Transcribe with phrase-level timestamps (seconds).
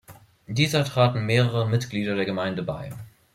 [0.47, 2.89] Dieser traten mehrere Mitglieder der Gemeinde bei.